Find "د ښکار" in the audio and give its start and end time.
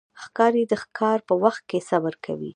0.67-1.17